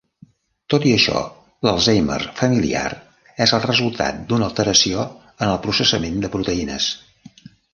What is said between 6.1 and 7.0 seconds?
de proteïnes.